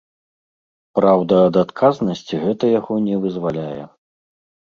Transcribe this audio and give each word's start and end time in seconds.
Праўда, 0.99 1.35
ад 1.49 1.55
адказнасці 1.63 2.35
гэта 2.45 2.71
яго 2.79 2.93
не 3.09 3.15
вызваляе. 3.27 3.83